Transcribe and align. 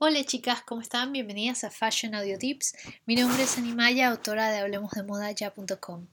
Hola 0.00 0.22
chicas, 0.22 0.62
¿cómo 0.62 0.80
están? 0.80 1.12
Bienvenidas 1.12 1.64
a 1.64 1.72
Fashion 1.72 2.14
Audio 2.14 2.38
Tips. 2.38 2.76
Mi 3.04 3.16
nombre 3.16 3.42
es 3.42 3.58
Animaya, 3.58 4.06
autora 4.06 4.48
de 4.48 4.58
hablemosdemodaya.com. 4.58 6.06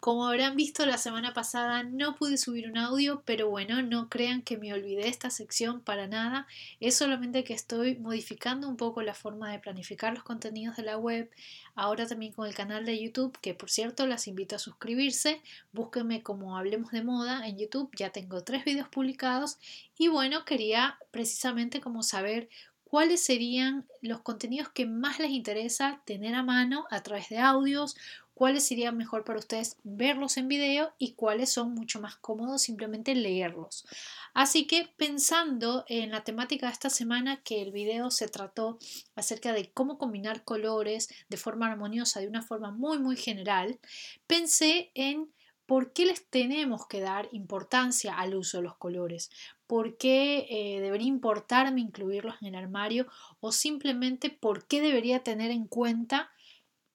Como 0.00 0.26
habrán 0.26 0.56
visto 0.56 0.86
la 0.86 0.96
semana 0.96 1.34
pasada 1.34 1.82
no 1.82 2.14
pude 2.14 2.38
subir 2.38 2.70
un 2.70 2.78
audio, 2.78 3.22
pero 3.26 3.50
bueno, 3.50 3.82
no 3.82 4.08
crean 4.08 4.40
que 4.40 4.56
me 4.56 4.72
olvidé 4.72 5.08
esta 5.08 5.28
sección 5.28 5.82
para 5.82 6.06
nada. 6.06 6.46
Es 6.80 6.96
solamente 6.96 7.44
que 7.44 7.52
estoy 7.52 7.96
modificando 7.96 8.66
un 8.66 8.78
poco 8.78 9.02
la 9.02 9.12
forma 9.12 9.52
de 9.52 9.58
planificar 9.58 10.14
los 10.14 10.22
contenidos 10.22 10.76
de 10.76 10.84
la 10.84 10.96
web. 10.96 11.30
Ahora 11.74 12.06
también 12.06 12.32
con 12.32 12.46
el 12.48 12.54
canal 12.54 12.86
de 12.86 12.98
YouTube, 12.98 13.38
que 13.42 13.52
por 13.52 13.68
cierto 13.68 14.06
las 14.06 14.28
invito 14.28 14.56
a 14.56 14.58
suscribirse. 14.58 15.42
Búsquenme 15.72 16.22
como 16.22 16.56
Hablemos 16.56 16.90
de 16.90 17.04
Moda 17.04 17.46
en 17.46 17.58
YouTube. 17.58 17.90
Ya 17.96 18.08
tengo 18.08 18.42
tres 18.44 18.64
videos 18.64 18.88
publicados. 18.88 19.58
Y 19.98 20.08
bueno, 20.08 20.46
quería 20.46 20.98
precisamente 21.10 21.82
como 21.82 22.02
saber 22.02 22.48
cuáles 22.90 23.22
serían 23.22 23.86
los 24.02 24.20
contenidos 24.22 24.68
que 24.70 24.84
más 24.84 25.20
les 25.20 25.30
interesa 25.30 26.02
tener 26.04 26.34
a 26.34 26.42
mano 26.42 26.86
a 26.90 27.04
través 27.04 27.28
de 27.28 27.38
audios, 27.38 27.94
cuáles 28.34 28.66
serían 28.66 28.96
mejor 28.96 29.22
para 29.22 29.38
ustedes 29.38 29.76
verlos 29.84 30.36
en 30.38 30.48
video 30.48 30.92
y 30.98 31.12
cuáles 31.12 31.52
son 31.52 31.72
mucho 31.72 32.00
más 32.00 32.16
cómodos 32.16 32.62
simplemente 32.62 33.14
leerlos. 33.14 33.86
Así 34.34 34.66
que 34.66 34.92
pensando 34.96 35.84
en 35.86 36.10
la 36.10 36.24
temática 36.24 36.66
de 36.66 36.72
esta 36.72 36.90
semana, 36.90 37.40
que 37.44 37.62
el 37.62 37.70
video 37.70 38.10
se 38.10 38.26
trató 38.26 38.80
acerca 39.14 39.52
de 39.52 39.70
cómo 39.70 39.96
combinar 39.96 40.42
colores 40.42 41.10
de 41.28 41.36
forma 41.36 41.70
armoniosa, 41.70 42.18
de 42.18 42.26
una 42.26 42.42
forma 42.42 42.72
muy 42.72 42.98
muy 42.98 43.16
general, 43.16 43.78
pensé 44.26 44.90
en 44.94 45.30
¿Por 45.70 45.92
qué 45.92 46.04
les 46.04 46.26
tenemos 46.26 46.88
que 46.88 47.00
dar 47.00 47.28
importancia 47.30 48.18
al 48.18 48.34
uso 48.34 48.56
de 48.56 48.64
los 48.64 48.76
colores? 48.76 49.30
¿Por 49.68 49.96
qué 49.98 50.48
eh, 50.50 50.80
debería 50.80 51.06
importarme 51.06 51.80
incluirlos 51.80 52.34
en 52.42 52.48
el 52.48 52.54
armario? 52.56 53.06
¿O 53.38 53.52
simplemente 53.52 54.30
por 54.30 54.66
qué 54.66 54.80
debería 54.80 55.22
tener 55.22 55.52
en 55.52 55.68
cuenta 55.68 56.32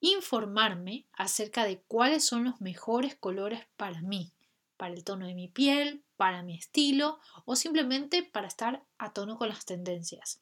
informarme 0.02 1.06
acerca 1.14 1.64
de 1.64 1.84
cuáles 1.88 2.26
son 2.26 2.44
los 2.44 2.60
mejores 2.60 3.16
colores 3.16 3.62
para 3.78 4.02
mí? 4.02 4.34
Para 4.76 4.94
el 4.94 5.06
tono 5.06 5.26
de 5.26 5.36
mi 5.36 5.48
piel, 5.48 6.04
para 6.18 6.44
mi 6.44 6.58
estilo 6.58 7.20
o 7.46 7.56
simplemente 7.56 8.24
para 8.24 8.48
estar 8.48 8.84
a 8.98 9.14
tono 9.14 9.38
con 9.38 9.48
las 9.48 9.66
tendencias. 9.66 10.42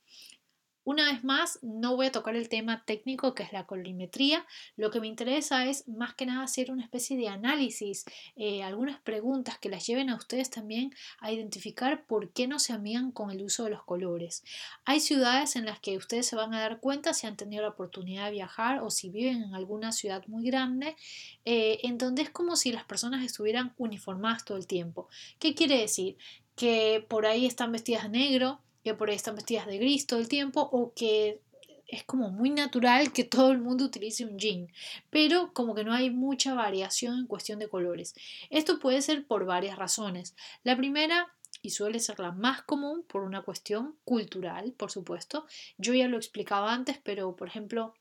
Una 0.85 1.11
vez 1.11 1.23
más, 1.23 1.59
no 1.61 1.95
voy 1.95 2.07
a 2.07 2.11
tocar 2.11 2.35
el 2.35 2.49
tema 2.49 2.83
técnico 2.85 3.33
que 3.33 3.43
es 3.43 3.53
la 3.53 3.65
colorimetría. 3.65 4.45
Lo 4.75 4.91
que 4.91 4.99
me 4.99 5.07
interesa 5.07 5.65
es 5.65 5.87
más 5.87 6.13
que 6.13 6.25
nada 6.25 6.43
hacer 6.43 6.71
una 6.71 6.83
especie 6.83 7.15
de 7.15 7.29
análisis, 7.29 8.03
eh, 8.35 8.63
algunas 8.63 8.99
preguntas 8.99 9.57
que 9.57 9.69
las 9.69 9.87
lleven 9.87 10.09
a 10.09 10.15
ustedes 10.15 10.49
también 10.49 10.93
a 11.19 11.31
identificar 11.31 12.05
por 12.05 12.31
qué 12.31 12.47
no 12.47 12.59
se 12.59 12.73
amigan 12.73 13.11
con 13.11 13.31
el 13.31 13.41
uso 13.41 13.63
de 13.63 13.69
los 13.69 13.83
colores. 13.83 14.43
Hay 14.83 14.99
ciudades 14.99 15.55
en 15.55 15.65
las 15.65 15.79
que 15.79 15.95
ustedes 15.95 16.27
se 16.27 16.35
van 16.35 16.53
a 16.53 16.59
dar 16.59 16.81
cuenta 16.81 17.13
si 17.13 17.27
han 17.27 17.37
tenido 17.37 17.61
la 17.63 17.69
oportunidad 17.69 18.25
de 18.25 18.31
viajar 18.31 18.81
o 18.81 18.89
si 18.89 19.09
viven 19.09 19.41
en 19.41 19.55
alguna 19.55 19.93
ciudad 19.93 20.27
muy 20.27 20.43
grande, 20.45 20.97
eh, 21.45 21.79
en 21.83 21.97
donde 21.97 22.23
es 22.23 22.29
como 22.29 22.57
si 22.57 22.73
las 22.73 22.83
personas 22.83 23.23
estuvieran 23.23 23.73
uniformadas 23.77 24.43
todo 24.43 24.57
el 24.57 24.67
tiempo. 24.67 25.07
¿Qué 25.39 25.55
quiere 25.55 25.77
decir? 25.79 26.17
Que 26.57 27.05
por 27.07 27.25
ahí 27.25 27.45
están 27.45 27.71
vestidas 27.71 28.03
de 28.03 28.09
negro, 28.09 28.59
que 28.83 28.93
por 28.93 29.09
ahí 29.09 29.15
están 29.15 29.35
vestidas 29.35 29.67
de 29.67 29.77
gris 29.77 30.07
todo 30.07 30.19
el 30.19 30.27
tiempo 30.27 30.61
o 30.71 30.93
que 30.93 31.39
es 31.87 32.03
como 32.03 32.29
muy 32.29 32.49
natural 32.49 33.11
que 33.11 33.23
todo 33.23 33.51
el 33.51 33.59
mundo 33.59 33.85
utilice 33.85 34.25
un 34.25 34.37
jean, 34.37 34.67
pero 35.09 35.53
como 35.53 35.75
que 35.75 35.83
no 35.83 35.93
hay 35.93 36.09
mucha 36.09 36.53
variación 36.53 37.19
en 37.19 37.27
cuestión 37.27 37.59
de 37.59 37.69
colores. 37.69 38.15
Esto 38.49 38.79
puede 38.79 39.01
ser 39.01 39.25
por 39.25 39.45
varias 39.45 39.77
razones. 39.77 40.35
La 40.63 40.75
primera 40.75 41.33
y 41.61 41.69
suele 41.69 41.99
ser 41.99 42.19
la 42.19 42.31
más 42.31 42.61
común 42.63 43.03
por 43.07 43.23
una 43.23 43.41
cuestión 43.41 43.95
cultural, 44.03 44.73
por 44.73 44.91
supuesto. 44.91 45.45
Yo 45.77 45.93
ya 45.93 46.07
lo 46.07 46.17
explicaba 46.17 46.73
antes, 46.73 46.99
pero 47.01 47.35
por 47.35 47.47
ejemplo, 47.47 47.93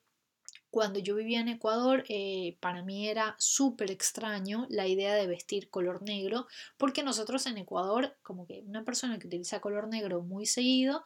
cuando 0.72 1.00
yo 1.00 1.14
vivía 1.14 1.40
en 1.40 1.48
Ecuador, 1.48 2.02
eh, 2.08 2.56
para 2.60 2.82
mí 2.82 3.06
era 3.06 3.36
súper 3.38 3.90
extraño 3.90 4.66
la 4.70 4.88
idea 4.88 5.14
de 5.14 5.27
vestir 5.27 5.68
color 5.68 6.00
negro, 6.02 6.46
porque 6.78 7.02
nosotros 7.02 7.44
en 7.44 7.58
Ecuador, 7.58 8.16
como 8.22 8.46
que 8.46 8.62
una 8.66 8.82
persona 8.82 9.18
que 9.18 9.27
utiliza 9.27 9.61
color 9.61 9.88
negro 9.88 10.22
muy 10.22 10.46
seguido, 10.46 11.05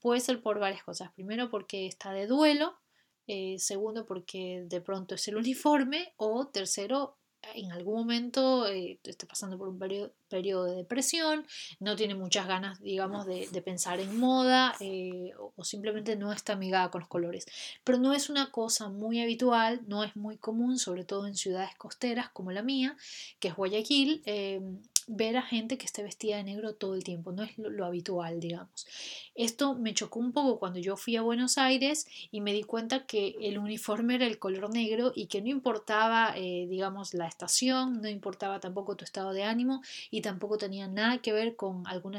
puede 0.00 0.20
ser 0.20 0.40
por 0.40 0.58
varias 0.58 0.82
cosas. 0.82 1.12
Primero 1.12 1.50
porque 1.50 1.86
está 1.86 2.14
de 2.14 2.26
duelo, 2.26 2.78
eh, 3.26 3.58
segundo 3.58 4.06
porque 4.06 4.64
de 4.66 4.80
pronto 4.80 5.14
es 5.14 5.28
el 5.28 5.36
uniforme, 5.44 6.14
o 6.16 6.48
tercero 6.48 7.18
en 7.54 7.72
algún 7.72 7.94
momento 7.94 8.66
eh, 8.66 8.98
está 9.04 9.26
pasando 9.26 9.58
por 9.58 9.68
un 9.68 9.78
periodo, 9.78 10.64
de 10.64 10.76
depresión, 10.76 11.46
no 11.78 11.94
tiene 11.94 12.14
muchas 12.14 12.46
ganas, 12.46 12.80
digamos, 12.80 13.26
de, 13.26 13.62
pensar 13.62 14.00
en 14.00 14.18
moda 14.18 14.74
eh, 14.80 15.32
o, 15.38 15.62
simplemente 15.62 16.16
no 16.16 16.32
está 16.32 16.54
amigada 16.54 16.90
con 16.90 17.00
los 17.00 17.08
colores. 17.08 17.46
Pero 17.84 17.98
no 17.98 18.12
es 18.12 18.30
una 18.30 18.50
cosa 18.50 18.88
muy 18.88 19.20
habitual, 19.20 19.82
no 19.86 20.04
es 20.04 20.16
muy 20.16 20.38
común, 20.38 20.78
sobre 20.78 21.04
todo 21.04 21.26
en 21.26 21.36
ciudades 21.36 21.74
costeras 21.76 22.30
como 22.30 22.50
la 22.50 22.62
mía, 22.62 22.96
que 23.40 23.48
es 23.48 23.54
Guayaquil. 23.54 24.22
Eh, 24.24 24.60
ver 25.06 25.36
a 25.36 25.42
gente 25.42 25.78
que 25.78 25.86
esté 25.86 26.02
vestida 26.02 26.36
de 26.36 26.44
negro 26.44 26.74
todo 26.74 26.94
el 26.94 27.04
tiempo, 27.04 27.32
no 27.32 27.42
es 27.42 27.56
lo, 27.58 27.84
habitual, 27.84 28.40
digamos. 28.40 28.86
Esto 29.34 29.74
me 29.74 29.94
chocó 29.94 30.20
un 30.20 30.32
poco 30.32 30.58
cuando 30.58 30.78
yo 30.78 30.96
fui 30.96 31.16
a 31.16 31.22
Buenos 31.22 31.58
Aires 31.58 32.06
y 32.30 32.40
me 32.40 32.52
di 32.52 32.62
cuenta 32.62 33.06
que 33.06 33.36
el 33.40 33.58
uniforme 33.58 34.14
era 34.16 34.26
el 34.26 34.38
color 34.38 34.72
negro 34.72 35.12
y 35.14 35.26
que 35.26 35.42
no 35.42 35.48
importaba, 35.48 36.34
eh, 36.36 36.66
digamos, 36.68 37.14
la 37.14 37.26
estación, 37.26 38.00
no 38.00 38.08
importaba 38.08 38.60
tampoco 38.60 38.96
tu 38.96 39.04
estado 39.04 39.32
de 39.32 39.44
ánimo 39.44 39.82
y 40.10 40.20
tampoco 40.20 40.58
tenía 40.58 40.86
nada 40.88 41.18
que 41.18 41.32
ver 41.32 41.56
con 41.56 41.86
alguna 41.86 42.18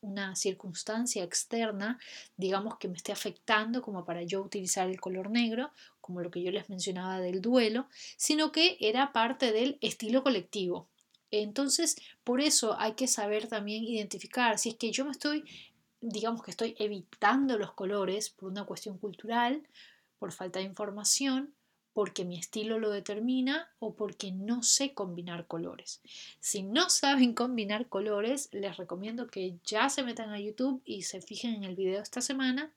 una 0.00 0.36
circunstancia 0.36 1.24
externa, 1.24 1.98
digamos, 2.36 2.78
que 2.78 2.88
me 2.88 2.96
esté 2.96 3.12
afectando 3.12 3.82
como 3.82 4.04
para 4.04 4.22
yo 4.22 4.42
utilizar 4.42 4.88
el 4.88 5.00
color 5.00 5.30
negro, 5.30 5.70
como 6.00 6.20
lo 6.20 6.30
que 6.30 6.42
yo 6.42 6.50
les 6.50 6.68
mencionaba 6.68 7.20
del 7.20 7.40
duelo, 7.40 7.86
sino 8.16 8.52
que 8.52 8.76
era 8.80 9.12
parte 9.12 9.52
del 9.52 9.78
estilo 9.80 10.22
colectivo. 10.22 10.88
Entonces, 11.32 11.96
por 12.24 12.40
eso 12.40 12.78
hay 12.78 12.92
que 12.92 13.08
saber 13.08 13.48
también 13.48 13.82
identificar 13.82 14.58
si 14.58 14.68
es 14.68 14.74
que 14.76 14.92
yo 14.92 15.04
me 15.06 15.10
estoy, 15.10 15.44
digamos 16.00 16.42
que 16.42 16.50
estoy 16.50 16.76
evitando 16.78 17.58
los 17.58 17.72
colores 17.72 18.30
por 18.30 18.50
una 18.50 18.64
cuestión 18.64 18.98
cultural, 18.98 19.66
por 20.18 20.30
falta 20.30 20.58
de 20.58 20.66
información, 20.66 21.54
porque 21.94 22.24
mi 22.24 22.38
estilo 22.38 22.78
lo 22.78 22.90
determina 22.90 23.70
o 23.78 23.94
porque 23.94 24.30
no 24.30 24.62
sé 24.62 24.92
combinar 24.92 25.46
colores. 25.46 26.02
Si 26.38 26.62
no 26.62 26.90
saben 26.90 27.34
combinar 27.34 27.88
colores, 27.88 28.50
les 28.52 28.76
recomiendo 28.76 29.26
que 29.26 29.56
ya 29.64 29.88
se 29.88 30.02
metan 30.02 30.30
a 30.30 30.40
YouTube 30.40 30.82
y 30.84 31.02
se 31.02 31.22
fijen 31.22 31.54
en 31.54 31.64
el 31.64 31.76
video 31.76 31.96
de 31.96 32.02
esta 32.02 32.20
semana 32.20 32.72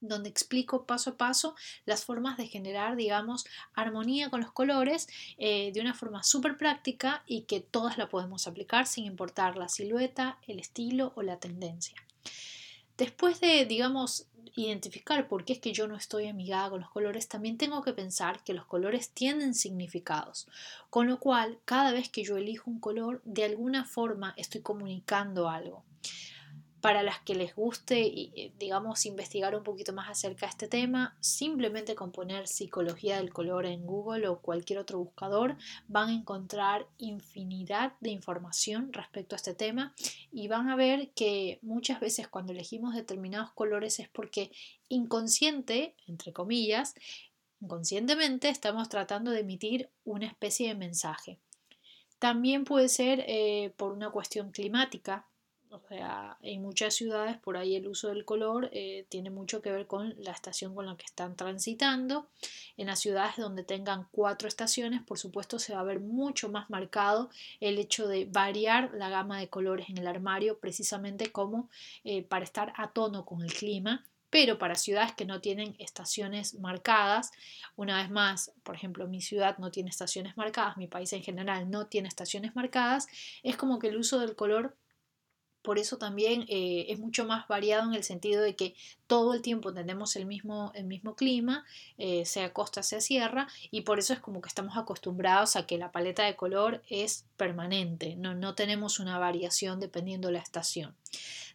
donde 0.00 0.28
explico 0.28 0.84
paso 0.84 1.10
a 1.10 1.16
paso 1.16 1.54
las 1.84 2.04
formas 2.04 2.36
de 2.36 2.46
generar, 2.46 2.96
digamos, 2.96 3.44
armonía 3.74 4.30
con 4.30 4.40
los 4.40 4.52
colores 4.52 5.08
eh, 5.38 5.72
de 5.72 5.80
una 5.80 5.94
forma 5.94 6.22
súper 6.22 6.56
práctica 6.56 7.22
y 7.26 7.42
que 7.42 7.60
todas 7.60 7.98
la 7.98 8.08
podemos 8.08 8.46
aplicar 8.46 8.86
sin 8.86 9.04
importar 9.04 9.56
la 9.56 9.68
silueta, 9.68 10.38
el 10.46 10.58
estilo 10.58 11.12
o 11.16 11.22
la 11.22 11.38
tendencia. 11.38 11.96
Después 12.96 13.40
de, 13.40 13.64
digamos, 13.64 14.26
identificar 14.56 15.28
por 15.28 15.44
qué 15.44 15.52
es 15.52 15.60
que 15.60 15.72
yo 15.72 15.86
no 15.86 15.96
estoy 15.96 16.26
amigada 16.26 16.70
con 16.70 16.80
los 16.80 16.90
colores, 16.90 17.28
también 17.28 17.58
tengo 17.58 17.82
que 17.82 17.92
pensar 17.92 18.42
que 18.42 18.54
los 18.54 18.66
colores 18.66 19.10
tienen 19.10 19.54
significados, 19.54 20.48
con 20.90 21.06
lo 21.06 21.20
cual 21.20 21.58
cada 21.64 21.92
vez 21.92 22.08
que 22.08 22.24
yo 22.24 22.36
elijo 22.36 22.70
un 22.70 22.80
color, 22.80 23.22
de 23.24 23.44
alguna 23.44 23.84
forma 23.84 24.34
estoy 24.36 24.62
comunicando 24.62 25.48
algo 25.48 25.84
para 26.80 27.02
las 27.02 27.20
que 27.20 27.34
les 27.34 27.54
guste, 27.54 28.00
eh, 28.06 28.52
digamos, 28.58 29.04
investigar 29.06 29.54
un 29.56 29.64
poquito 29.64 29.92
más 29.92 30.08
acerca 30.08 30.46
de 30.46 30.50
este 30.50 30.68
tema, 30.68 31.16
simplemente 31.20 31.94
con 31.94 32.12
poner 32.12 32.46
psicología 32.46 33.16
del 33.16 33.32
color 33.32 33.66
en 33.66 33.84
Google 33.84 34.28
o 34.28 34.40
cualquier 34.40 34.78
otro 34.78 34.98
buscador, 34.98 35.56
van 35.88 36.08
a 36.08 36.14
encontrar 36.14 36.86
infinidad 36.98 37.94
de 38.00 38.10
información 38.10 38.92
respecto 38.92 39.34
a 39.34 39.38
este 39.38 39.54
tema 39.54 39.94
y 40.30 40.48
van 40.48 40.68
a 40.68 40.76
ver 40.76 41.10
que 41.10 41.58
muchas 41.62 42.00
veces 42.00 42.28
cuando 42.28 42.52
elegimos 42.52 42.94
determinados 42.94 43.50
colores 43.52 43.98
es 43.98 44.08
porque 44.08 44.52
inconsciente, 44.88 45.96
entre 46.06 46.32
comillas, 46.32 46.94
inconscientemente 47.60 48.48
estamos 48.48 48.88
tratando 48.88 49.32
de 49.32 49.40
emitir 49.40 49.90
una 50.04 50.26
especie 50.26 50.68
de 50.68 50.74
mensaje. 50.74 51.40
También 52.18 52.64
puede 52.64 52.88
ser 52.88 53.24
eh, 53.26 53.72
por 53.76 53.92
una 53.92 54.10
cuestión 54.10 54.50
climática, 54.50 55.28
o 55.70 55.80
sea, 55.88 56.36
en 56.42 56.62
muchas 56.62 56.94
ciudades 56.94 57.36
por 57.36 57.56
ahí 57.56 57.76
el 57.76 57.86
uso 57.86 58.08
del 58.08 58.24
color 58.24 58.70
eh, 58.72 59.06
tiene 59.08 59.30
mucho 59.30 59.60
que 59.60 59.70
ver 59.70 59.86
con 59.86 60.14
la 60.18 60.32
estación 60.32 60.74
con 60.74 60.86
la 60.86 60.96
que 60.96 61.04
están 61.04 61.36
transitando. 61.36 62.26
En 62.76 62.86
las 62.86 63.00
ciudades 63.00 63.36
donde 63.36 63.64
tengan 63.64 64.06
cuatro 64.10 64.48
estaciones, 64.48 65.02
por 65.02 65.18
supuesto, 65.18 65.58
se 65.58 65.74
va 65.74 65.80
a 65.80 65.84
ver 65.84 66.00
mucho 66.00 66.48
más 66.48 66.70
marcado 66.70 67.30
el 67.60 67.78
hecho 67.78 68.08
de 68.08 68.24
variar 68.24 68.90
la 68.94 69.08
gama 69.08 69.38
de 69.38 69.48
colores 69.48 69.88
en 69.90 69.98
el 69.98 70.06
armario, 70.06 70.58
precisamente 70.58 71.30
como 71.32 71.68
eh, 72.04 72.22
para 72.22 72.44
estar 72.44 72.72
a 72.76 72.90
tono 72.90 73.24
con 73.24 73.42
el 73.42 73.52
clima. 73.52 74.04
Pero 74.30 74.58
para 74.58 74.74
ciudades 74.74 75.12
que 75.14 75.24
no 75.24 75.40
tienen 75.40 75.74
estaciones 75.78 76.54
marcadas, 76.54 77.30
una 77.76 77.96
vez 77.96 78.10
más, 78.10 78.52
por 78.62 78.74
ejemplo, 78.74 79.08
mi 79.08 79.22
ciudad 79.22 79.56
no 79.56 79.70
tiene 79.70 79.88
estaciones 79.88 80.36
marcadas, 80.36 80.76
mi 80.76 80.86
país 80.86 81.12
en 81.14 81.22
general 81.22 81.70
no 81.70 81.86
tiene 81.86 82.08
estaciones 82.08 82.54
marcadas, 82.54 83.06
es 83.42 83.56
como 83.56 83.78
que 83.78 83.88
el 83.88 83.96
uso 83.96 84.18
del 84.18 84.36
color 84.36 84.76
por 85.62 85.78
eso 85.78 85.98
también 85.98 86.44
eh, 86.48 86.86
es 86.88 86.98
mucho 86.98 87.24
más 87.24 87.46
variado 87.48 87.88
en 87.88 87.94
el 87.94 88.04
sentido 88.04 88.42
de 88.42 88.56
que 88.56 88.74
todo 89.06 89.34
el 89.34 89.42
tiempo 89.42 89.72
tenemos 89.72 90.16
el 90.16 90.26
mismo, 90.26 90.72
el 90.74 90.84
mismo 90.84 91.14
clima, 91.14 91.64
eh, 91.96 92.24
sea 92.26 92.52
costa, 92.52 92.82
sea 92.82 93.00
sierra, 93.00 93.48
y 93.70 93.82
por 93.82 93.98
eso 93.98 94.12
es 94.12 94.20
como 94.20 94.40
que 94.40 94.48
estamos 94.48 94.76
acostumbrados 94.76 95.56
a 95.56 95.66
que 95.66 95.78
la 95.78 95.92
paleta 95.92 96.24
de 96.24 96.36
color 96.36 96.82
es 96.88 97.24
permanente, 97.36 98.16
no, 98.16 98.34
no 98.34 98.54
tenemos 98.54 99.00
una 99.00 99.18
variación 99.18 99.80
dependiendo 99.80 100.28
de 100.28 100.34
la 100.34 100.40
estación. 100.40 100.94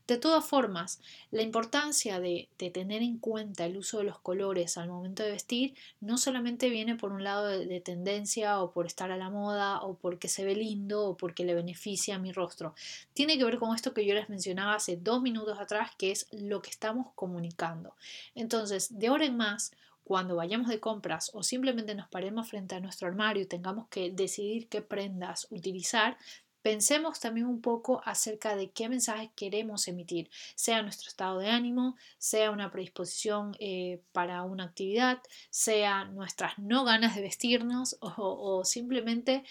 De 0.05 0.17
todas 0.17 0.43
formas, 0.43 0.99
la 1.31 1.43
importancia 1.43 2.19
de, 2.19 2.49
tener 2.57 3.01
en 3.01 3.19
cuenta 3.19 3.65
el 3.65 3.77
uso 3.77 3.99
de 3.99 4.03
los 4.03 4.19
colores 4.19 4.77
al 4.77 4.89
momento 4.89 5.23
de 5.23 5.31
vestir 5.31 5.75
no 6.01 6.17
solamente 6.17 6.69
viene 6.69 6.95
por 6.95 7.13
un 7.13 7.23
lado 7.23 7.47
de, 7.47 7.79
tendencia 7.79 8.61
o 8.61 8.71
por 8.71 8.85
estar 8.85 9.11
a 9.11 9.17
la 9.17 9.29
moda 9.29 9.81
o 9.81 9.95
porque 9.95 10.27
se 10.27 10.43
ve 10.43 10.55
lindo 10.55 11.05
o 11.05 11.15
porque 11.15 11.45
le 11.45 11.53
beneficia 11.53 12.15
a 12.15 12.19
mi 12.19 12.33
rostro. 12.33 12.75
Tiene 13.13 13.37
que 13.37 13.45
ver 13.45 13.59
con 13.59 13.73
esto 13.73 13.92
que 13.93 14.05
yo 14.05 14.13
les 14.13 14.29
mencionaba 14.29 14.75
hace 14.75 14.97
dos 14.97 15.21
minutos 15.21 15.59
atrás, 15.59 15.91
que 15.97 16.11
es 16.11 16.27
lo 16.31 16.61
que 16.61 16.69
estamos 16.69 17.07
comunicando. 17.15 17.95
Entonces, 18.35 18.97
de 18.97 19.07
ahora 19.07 19.25
en 19.25 19.37
más, 19.37 19.71
cuando 20.03 20.35
vayamos 20.35 20.67
de 20.67 20.79
compras 20.79 21.31
o 21.33 21.43
simplemente 21.43 21.95
nos 21.95 22.09
paremos 22.09 22.49
frente 22.49 22.75
a 22.75 22.79
nuestro 22.79 23.07
armario 23.07 23.43
y 23.43 23.47
tengamos 23.47 23.87
que 23.87 24.11
decidir 24.11 24.67
qué 24.67 24.81
prendas 24.81 25.47
utilizar, 25.49 26.17
Pensemos 26.63 27.19
también 27.19 27.45
un 27.45 27.61
poco 27.61 28.01
acerca 28.05 28.55
de 28.55 28.71
qué 28.71 28.87
mensajes 28.87 29.29
queremos 29.35 29.85
emitir, 29.89 30.29
sea 30.55 30.81
nuestro 30.81 31.09
estado 31.09 31.39
de 31.39 31.49
ánimo, 31.49 31.97
sea 32.17 32.51
una 32.51 32.71
predisposición 32.71 33.53
eh, 33.59 34.01
para 34.13 34.43
una 34.43 34.63
actividad, 34.63 35.21
sea 35.49 36.05
nuestras 36.05 36.57
no 36.57 36.85
ganas 36.85 37.15
de 37.15 37.21
vestirnos 37.21 37.97
o, 37.99 38.63
simplemente 38.63 39.43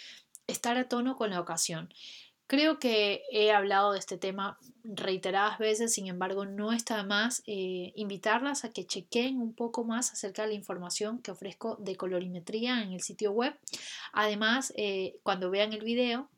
estar 0.47 0.79
a 0.79 0.89
tono 0.89 1.19
con 1.19 1.29
la 1.29 1.41
ocasión. 1.41 1.93
Creo 2.52 2.78
que 2.78 3.22
he 3.31 3.50
hablado 3.50 3.93
de 3.93 3.99
este 3.99 4.19
tema 4.19 4.58
reiteradas 4.84 5.58
veces, 5.58 5.94
sin 5.94 6.06
embargo, 6.08 6.44
no 6.44 6.75
está 6.75 7.02
más 7.02 7.43
eh, 7.46 7.94
invitarlas 7.96 8.66
a 8.66 8.70
que 8.70 8.84
chequen 8.84 9.40
un 9.40 9.54
poco 9.54 9.84
más 9.84 10.12
acerca 10.12 10.43
de 10.43 10.49
la 10.49 10.54
información 10.54 11.22
que 11.22 11.31
ofrezco 11.31 11.76
de 11.76 11.96
colorimetría 11.96 12.82
en 12.82 12.93
el 12.93 13.00
sitio 13.00 13.32
web. 13.32 13.54
Además, 14.12 14.75
eh, 14.76 15.16
cuando 15.22 15.50
vean 15.50 15.72
el 15.72 15.81
video, 15.81 16.28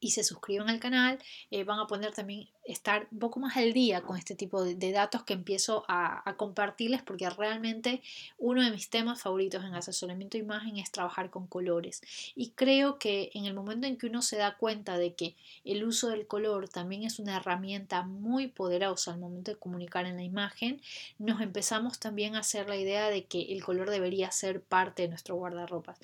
y 0.00 0.10
se 0.10 0.24
suscriban 0.24 0.68
al 0.68 0.80
canal, 0.80 1.18
eh, 1.50 1.64
van 1.64 1.78
a 1.78 1.86
poder 1.86 2.12
también 2.12 2.48
estar 2.64 3.06
un 3.12 3.18
poco 3.18 3.40
más 3.40 3.56
al 3.56 3.72
día 3.72 4.02
con 4.02 4.16
este 4.16 4.34
tipo 4.34 4.64
de, 4.64 4.92
datos 4.92 5.22
que 5.22 5.34
empiezo 5.34 5.84
a, 5.88 6.34
compartirles 6.36 7.02
porque 7.02 7.28
realmente 7.30 8.02
uno 8.38 8.62
de 8.62 8.70
mis 8.70 8.90
temas 8.90 9.22
favoritos 9.22 9.64
en 9.64 9.74
asesoramiento 9.74 10.36
de 10.36 10.44
imagen 10.44 10.76
es 10.76 10.90
trabajar 10.90 11.30
con 11.30 11.46
colores 11.46 12.02
y 12.34 12.50
creo 12.50 12.98
que 12.98 13.30
en 13.34 13.44
el 13.44 13.54
momento 13.54 13.86
en 13.86 13.96
que 13.96 14.06
uno 14.06 14.22
se 14.22 14.36
da 14.36 14.56
cuenta 14.56 14.98
de 14.98 15.14
que 15.14 15.36
el 15.64 15.84
uso 15.84 16.08
del 16.08 16.26
color 16.26 16.68
también 16.68 17.04
es 17.04 17.18
una 17.18 17.36
herramienta 17.36 18.02
muy 18.02 18.48
poderosa 18.48 19.12
al 19.12 19.20
momento 19.20 19.52
de 19.52 19.58
comunicar 19.58 20.06
en 20.06 20.16
la 20.16 20.22
imagen, 20.22 20.80
nos 21.18 21.40
empezamos 21.40 21.98
también 21.98 22.34
a 22.34 22.40
hacer 22.40 22.68
la 22.68 22.76
idea 22.76 23.08
de 23.08 23.24
que 23.24 23.52
el 23.52 23.64
color 23.64 23.90
debería 23.90 24.30
ser 24.30 24.60
parte 24.60 25.02
de 25.02 25.08
nuestro 25.08 25.36
guardarropas. 25.36 25.98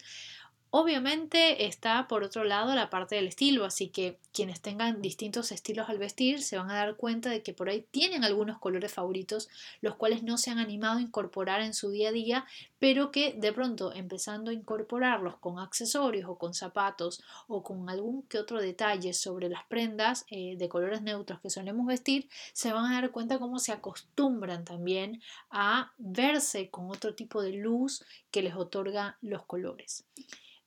Obviamente 0.75 1.67
está 1.67 2.09
por 2.09 2.23
otro 2.23 2.45
lado 2.45 2.75
la 2.75 2.89
parte 2.89 3.15
del 3.15 3.27
estilo, 3.27 3.67
así 3.67 3.89
que 3.89 4.19
quienes 4.33 4.63
tengan 4.63 5.03
distintos 5.03 5.53
estilos 5.53 5.91
al 5.91 5.99
vestir 5.99 6.41
se 6.41 6.57
van 6.57 6.71
a 6.71 6.77
dar 6.77 6.97
cuenta 6.97 7.29
de 7.29 7.43
que 7.43 7.53
por 7.53 7.69
ahí 7.69 7.85
tienen 7.91 8.25
algunos 8.25 8.59
colores 8.59 8.91
favoritos, 8.91 9.51
los 9.83 9.97
cuales 9.97 10.23
no 10.23 10.39
se 10.39 10.51
han 10.51 10.59
animado 10.59 10.97
a 10.97 11.03
incorporar 11.03 11.61
en 11.61 11.75
su 11.75 11.91
día 11.91 12.09
a 12.09 12.13
día, 12.13 12.47
pero 12.79 13.11
que 13.11 13.35
de 13.35 13.53
pronto 13.53 13.93
empezando 13.93 14.51
a 14.51 14.55
incorporarlos 14.55 15.37
con 15.37 15.59
accesorios 15.59 16.27
o 16.27 16.39
con 16.39 16.55
zapatos 16.55 17.23
o 17.49 17.63
con 17.63 17.91
algún 17.91 18.23
que 18.23 18.39
otro 18.39 18.59
detalle 18.59 19.13
sobre 19.13 19.51
las 19.51 19.65
prendas 19.67 20.25
eh, 20.31 20.57
de 20.57 20.71
colores 20.71 21.03
neutros 21.03 21.39
que 21.41 21.51
solemos 21.51 21.87
vestir, 21.87 22.31
se 22.55 22.73
van 22.73 22.87
a 22.87 22.99
dar 22.99 23.11
cuenta 23.11 23.39
cómo 23.39 23.59
se 23.59 23.73
acostumbran 23.73 24.65
también 24.65 25.21
a 25.51 25.93
verse 25.99 26.71
con 26.71 26.89
otro 26.91 27.15
tipo 27.15 27.43
de 27.43 27.53
luz 27.53 28.03
que 28.31 28.41
les 28.41 28.55
otorga 28.55 29.19
los 29.21 29.45
colores. 29.45 30.07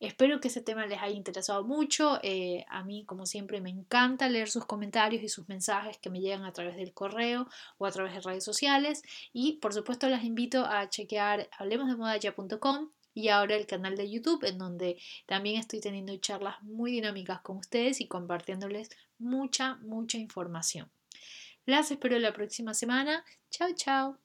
Espero 0.06 0.40
que 0.40 0.50
ese 0.50 0.62
tema 0.62 0.86
les 0.86 1.02
haya 1.02 1.16
interesado 1.16 1.64
mucho. 1.64 2.20
Eh, 2.22 2.64
a 2.70 2.84
mí, 2.84 3.06
como 3.06 3.26
siempre, 3.26 3.60
me 3.60 3.72
encanta 3.72 4.30
leer 4.30 4.50
sus 4.50 4.66
comentarios 4.66 5.24
y 5.24 5.30
sus 5.30 5.50
mensajes 5.50 5.98
que 5.98 6.12
me 6.12 6.22
llegan 6.22 6.46
a 6.46 6.54
través 6.54 6.76
del 6.76 6.94
correo 6.94 7.48
o 7.80 7.88
a 7.88 7.92
través 7.92 8.14
de 8.14 8.22
redes 8.22 8.44
sociales. 8.44 9.02
Y, 9.34 9.54
por 9.54 9.74
supuesto, 9.74 10.08
las 10.08 10.24
invito 10.24 10.64
a 10.66 10.90
chequear 10.90 11.50
hablemosdemodaya.com 11.58 12.92
y 13.16 13.30
ahora 13.30 13.56
el 13.56 13.66
canal 13.66 13.96
de 13.96 14.12
YouTube, 14.12 14.44
en 14.44 14.60
donde 14.60 14.98
también 15.26 15.58
estoy 15.60 15.80
teniendo 15.80 16.16
charlas 16.18 16.62
muy 16.62 16.92
dinámicas 16.92 17.42
con 17.42 17.58
ustedes 17.58 18.00
y 18.00 18.08
compartiéndoles 18.08 18.90
mucha, 19.18 19.76
mucha 19.78 20.18
información. 20.20 20.92
Las 21.66 21.90
espero 21.90 22.20
la 22.20 22.34
próxima 22.34 22.76
semana. 22.76 23.26
Chao, 23.50 23.70
chao. 23.74 24.25